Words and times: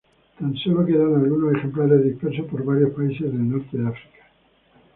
Tan 0.39 0.55
sólo 0.55 0.83
quedan 0.83 1.13
algunos 1.13 1.53
ejemplares 1.57 2.03
dispersos 2.03 2.47
por 2.47 2.65
varios 2.65 2.89
países 2.95 3.21
del 3.31 3.47
norte 3.51 3.77
de 3.77 3.87
África. 3.87 4.19